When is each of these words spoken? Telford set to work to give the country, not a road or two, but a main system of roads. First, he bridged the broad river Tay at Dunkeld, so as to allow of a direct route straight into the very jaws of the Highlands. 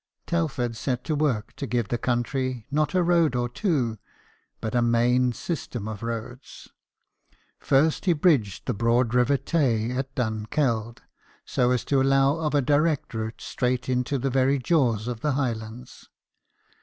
Telford 0.25 0.75
set 0.75 1.03
to 1.03 1.13
work 1.13 1.55
to 1.57 1.67
give 1.67 1.89
the 1.89 1.97
country, 1.99 2.65
not 2.71 2.95
a 2.95 3.03
road 3.03 3.35
or 3.35 3.47
two, 3.47 3.99
but 4.59 4.73
a 4.73 4.81
main 4.81 5.31
system 5.31 5.87
of 5.87 6.01
roads. 6.01 6.69
First, 7.59 8.05
he 8.05 8.13
bridged 8.13 8.65
the 8.65 8.73
broad 8.73 9.13
river 9.13 9.37
Tay 9.37 9.91
at 9.91 10.15
Dunkeld, 10.15 11.03
so 11.45 11.69
as 11.69 11.85
to 11.85 12.01
allow 12.01 12.37
of 12.37 12.55
a 12.55 12.63
direct 12.63 13.13
route 13.13 13.41
straight 13.41 13.89
into 13.89 14.17
the 14.17 14.31
very 14.31 14.57
jaws 14.57 15.07
of 15.07 15.19
the 15.21 15.33
Highlands. 15.33 16.09